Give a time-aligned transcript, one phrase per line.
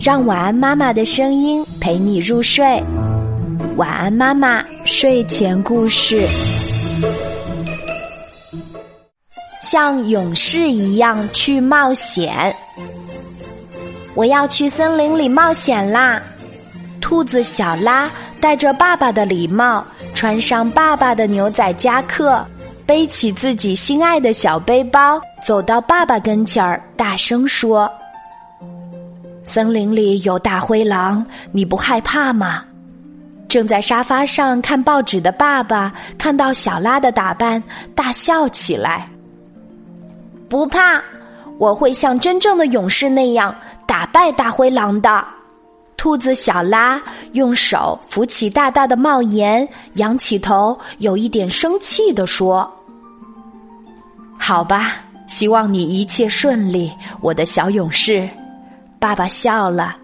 [0.00, 2.80] 让晚安妈妈的声音陪你入睡。
[3.76, 6.24] 晚安妈妈睡前故事，
[9.60, 12.54] 像勇士一样去冒险。
[14.14, 16.22] 我要去森林里冒险啦！
[17.00, 18.08] 兔子小拉
[18.40, 22.44] 戴着爸爸的礼帽，穿上爸爸的牛仔夹克，
[22.86, 27.90] 背起自己心爱的小背包，走到爸爸跟前儿，大声说。
[29.48, 32.62] 森林里有大灰狼，你不害怕吗？
[33.48, 37.62] 正在沙发上看报纸的爸爸看到小拉的打扮，
[37.94, 39.08] 大笑起来。
[40.50, 41.02] 不怕，
[41.56, 43.54] 我会像真正的勇士那样
[43.86, 45.24] 打败大灰狼的。
[45.96, 47.00] 兔子小拉
[47.32, 52.70] 用手扶起大大的帽檐，仰起头，有一点生气地说
[54.38, 54.96] ：“好吧，
[55.26, 58.28] 希望你一切顺利，我的小勇士。”
[58.98, 59.96] 爸爸笑了。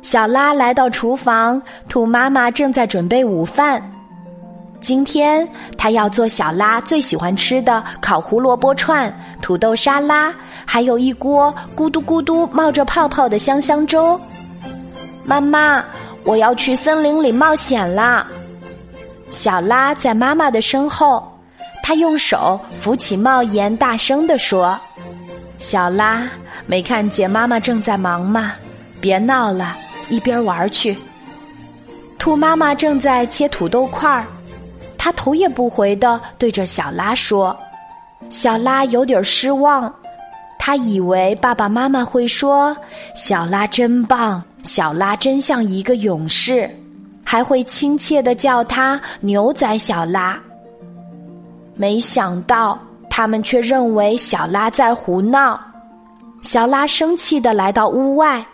[0.00, 3.80] 小拉来到厨房，兔妈妈正在准备午饭。
[4.80, 10.34] 今天她要做小拉最喜欢吃的烤胡萝卜串、土豆沙拉，
[10.66, 14.20] 还有一锅咕嘟咕嘟冒着泡泡的香香粥。
[15.24, 15.84] 妈妈，
[16.24, 18.26] 我要去森林里冒险啦！
[19.30, 21.32] 小拉在妈妈的身后，
[21.80, 24.76] 她用手扶起帽檐，大声地说
[25.58, 26.26] ：“小拉。”
[26.66, 28.52] 没看见妈妈正在忙吗？
[29.00, 29.76] 别闹了，
[30.08, 30.96] 一边玩去。
[32.18, 34.24] 兔妈妈正在切土豆块儿，
[34.96, 37.56] 她头也不回的对着小拉说
[38.30, 39.92] ：“小拉有点失望，
[40.56, 42.76] 他以为爸爸妈妈会说
[43.16, 46.70] 小拉真棒，小拉真像一个勇士，
[47.24, 50.40] 还会亲切的叫他牛仔小拉。
[51.74, 52.78] 没想到
[53.10, 55.60] 他们却认为小拉在胡闹。”
[56.42, 58.44] 小拉生气的来到屋外，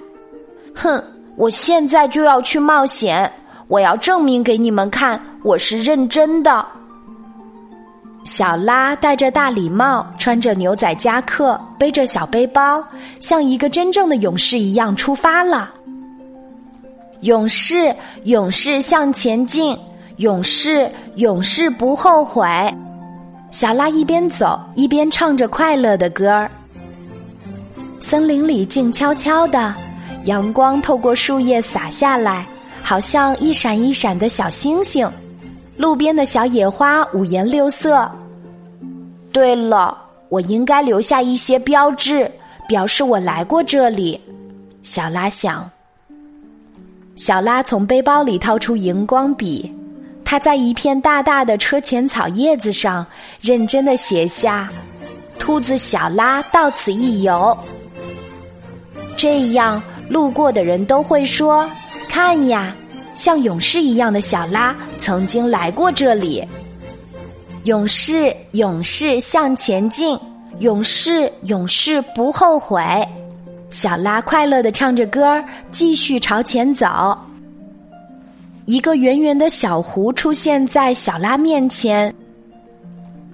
[0.74, 1.02] 哼！
[1.36, 3.30] 我现在就要去冒险，
[3.66, 6.64] 我要证明给你们看，我是认真的。
[8.24, 12.84] 小拉戴着大礼帽，穿着牛仔夹克，背着小背包，
[13.20, 15.70] 像一个真正的勇士一样出发了。
[17.20, 17.94] 勇士，
[18.24, 19.78] 勇士向前进，
[20.16, 22.46] 勇士，勇士不后悔。
[23.50, 26.50] 小拉一边走一边唱着快乐的歌儿。
[28.00, 29.74] 森林里静悄悄的，
[30.24, 32.46] 阳光透过树叶洒下来，
[32.82, 35.08] 好像一闪一闪的小星星。
[35.76, 38.10] 路边的小野花五颜六色。
[39.32, 39.96] 对了，
[40.28, 42.30] 我应该留下一些标志，
[42.68, 44.20] 表示我来过这里。
[44.82, 45.68] 小拉想。
[47.16, 49.72] 小拉从背包里掏出荧光笔，
[50.24, 53.04] 他在一片大大的车前草叶子上
[53.40, 54.68] 认真的写下
[55.38, 57.56] ：“兔子小拉到此一游。”
[59.18, 61.68] 这样，路过的人都会说
[62.08, 62.72] ：“看呀，
[63.16, 66.46] 像勇士一样的小拉曾经来过这里。”
[67.64, 70.16] 勇士，勇士向前进，
[70.60, 72.80] 勇士，勇士不后悔。
[73.70, 77.18] 小拉快乐的唱着歌儿，继续朝前走。
[78.66, 82.14] 一个圆圆的小湖出现在小拉面前，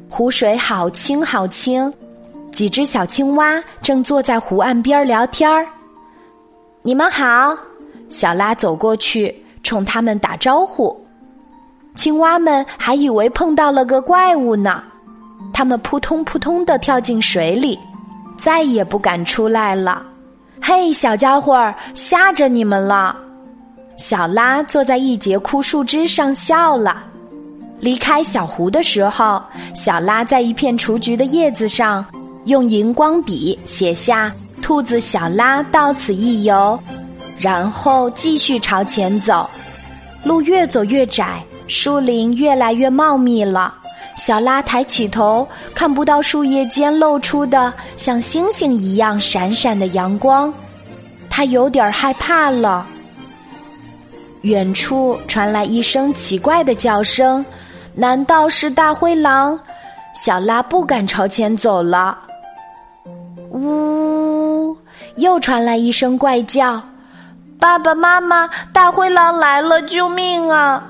[0.09, 1.93] 湖水好清好清。
[2.55, 5.67] 几只小青蛙正坐在湖岸边聊天儿。
[6.83, 7.53] 你们好，
[8.09, 9.35] 小拉走过去
[9.65, 10.97] 冲他们打招呼。
[11.97, 14.85] 青蛙们还以为碰到了个怪物呢，
[15.53, 17.77] 他们扑通扑通的跳进水里，
[18.39, 20.01] 再也不敢出来了。
[20.63, 23.17] 嘿，小家伙儿，吓着你们了！
[23.97, 27.05] 小拉坐在一节枯树枝上笑了。
[27.81, 29.43] 离开小湖的时候，
[29.75, 32.07] 小拉在一片雏菊的叶子上。
[32.45, 36.79] 用荧光笔写下“兔子小拉到此一游”，
[37.39, 39.49] 然后继续朝前走。
[40.23, 43.75] 路越走越窄，树林越来越茂密了。
[44.17, 50.53] 小拉抬起头，看不到树叶间露出的像星星一样闪闪的阳光，
[51.31, 52.87] 他有点害怕了。
[54.43, 57.45] 远处传来一声奇怪的叫声，
[57.95, 59.59] 难道是大灰狼？
[60.15, 62.17] 小拉不敢朝前走了。
[63.55, 64.77] 呜！
[65.17, 66.83] 又传来一声怪叫
[67.59, 69.81] ：“爸爸妈妈，大灰狼来了！
[69.83, 70.83] 救命啊！”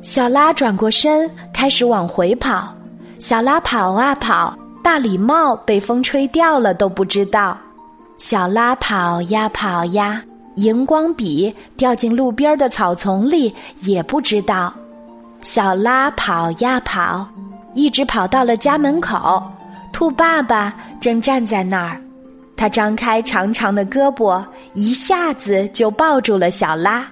[0.00, 2.72] 小拉转过身，开始往回跑。
[3.18, 7.58] 小拉跑啊跑，大礼帽被风吹掉了都不知道。
[8.18, 10.22] 小拉跑呀跑呀，
[10.54, 14.72] 荧光笔掉进路边的草丛里也不知道。
[15.42, 17.26] 小拉跑呀跑，
[17.74, 19.42] 一直跑到了家门口。
[19.92, 22.00] 兔爸爸正站在那儿，
[22.56, 24.42] 他张开长长的胳膊，
[24.72, 27.06] 一下子就抱住了小拉。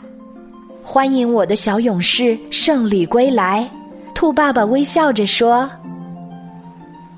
[0.83, 3.69] 欢迎我的小勇士胜利归来！
[4.15, 5.71] 兔爸爸微笑着说：“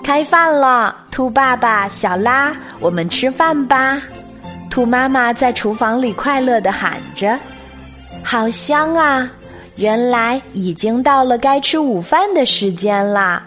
[0.03, 4.03] 开饭了，兔爸爸、小拉，我们吃饭吧。”
[4.69, 7.39] 兔妈妈在厨房里快乐的喊着
[8.21, 9.31] ：“好香啊！
[9.77, 13.47] 原来已经到了该吃午饭的时间啦。”